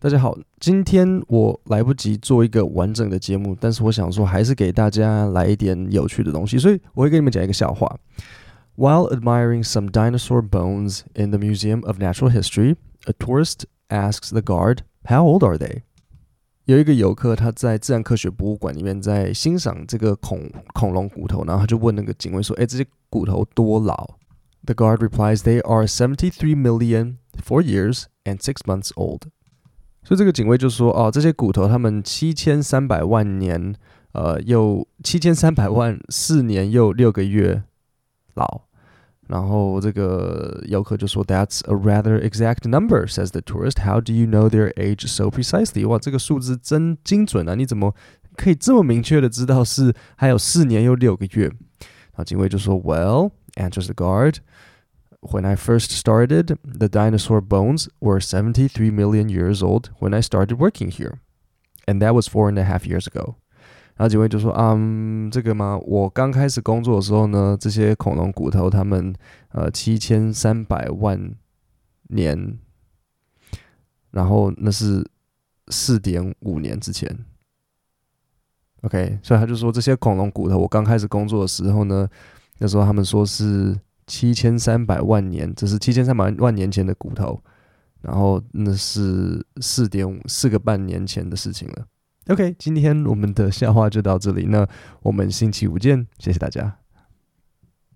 [0.00, 7.98] 大家好，今天我来不及做一个完整的节目，但是我想说，还是给大家来一点有趣的东西，所以我会跟你们讲一个笑话。
[8.76, 12.76] While admiring some dinosaur bones in the Museum of Natural History,
[13.06, 15.82] a tourist asks the guard, "How old are they?"
[16.66, 24.16] 有一个游客他在自然科学博物馆里面在欣赏这个恐恐龙骨头，然后他就问那个警卫说：“哎，这些骨头多老？”
[24.66, 29.22] The guard replies, "They are seventy-three million, four years, and six months old."
[30.03, 33.75] 所以这个警卫就说：“哦，这些骨头他们七千三百万年，
[34.13, 37.63] 呃，又七千三百万四年又六个月
[38.33, 38.61] 老。”
[39.27, 43.81] 然后这个游客就说：“That's a rather exact number,” says the tourist.
[43.85, 47.55] “How do you know their age so precisely?” 哇，这个数字真精准啊！
[47.55, 47.95] 你怎么
[48.35, 51.45] 可以这么明确的知道是还有四年又六个月？
[51.45, 54.37] 然后警卫就说：“Well,” answers the guard.
[55.20, 60.58] When I first started, the dinosaur bones were 73 million years old when I started
[60.58, 61.18] working here.
[61.88, 63.34] And that was four and a half years ago.
[63.96, 65.78] 然后警卫就说：“嗯，这个吗？
[65.84, 69.12] 我刚开始工作的时候呢，这些恐龙骨头，他们
[69.48, 71.34] 呃七千三百万
[72.10, 72.58] 年，
[74.12, 75.04] 然后那是
[75.68, 77.24] 四点五年之前。
[78.82, 82.08] OK，所以他就说这些恐龙骨头，我刚开始工作的时候呢，
[82.58, 83.76] 那时候他们说是。”
[84.11, 87.41] 七千三百万年，这是七千三百万年前的骨头，
[88.01, 91.85] 然后那是四点五四个半年前的事情了。
[92.27, 94.67] OK，今天我们的笑话就到这里，那
[95.01, 96.80] 我们星期五见，谢谢大家。